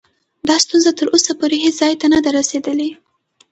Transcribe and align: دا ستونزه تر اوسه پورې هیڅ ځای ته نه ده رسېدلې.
دا 0.47 0.55
ستونزه 0.63 0.91
تر 0.99 1.07
اوسه 1.13 1.31
پورې 1.39 1.57
هیڅ 1.63 1.75
ځای 1.81 1.93
ته 2.01 2.05
نه 2.13 2.19
ده 2.23 2.29
رسېدلې. 2.39 2.89